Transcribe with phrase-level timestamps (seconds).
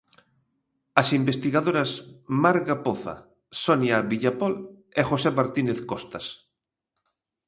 [1.01, 1.91] As investigadoras
[2.43, 3.15] Marga Poza,
[3.63, 4.53] Sonia Villapol
[4.99, 6.25] e José Martínez Costas.